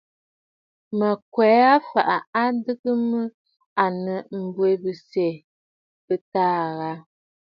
Mə̀ 0.97 1.15
kwe 1.33 1.45
aa 1.69 1.79
fàa 1.89 2.17
adɨgə 2.43 2.91
mə 3.09 3.21
à 3.83 3.85
nɨ 4.03 4.13
abwenənsyɛ 4.35 5.27
bɨ̂taà 6.05 6.57
aà. 6.73 6.95